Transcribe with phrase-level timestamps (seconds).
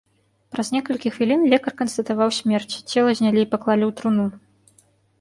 [0.53, 4.27] Праз некалькі хвілін лекар канстатаваў смерць, цела знялі і паклалі ў труну.